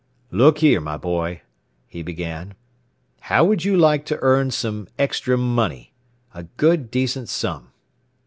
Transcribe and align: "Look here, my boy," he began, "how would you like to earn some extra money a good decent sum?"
"Look 0.31 0.57
here, 0.57 0.81
my 0.81 0.97
boy," 0.97 1.43
he 1.85 2.01
began, 2.01 2.55
"how 3.19 3.43
would 3.45 3.63
you 3.63 3.77
like 3.77 4.03
to 4.07 4.17
earn 4.23 4.49
some 4.49 4.87
extra 4.97 5.37
money 5.37 5.93
a 6.33 6.41
good 6.57 6.89
decent 6.89 7.29
sum?" 7.29 7.69